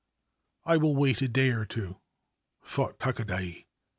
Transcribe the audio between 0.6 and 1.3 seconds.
I will wait a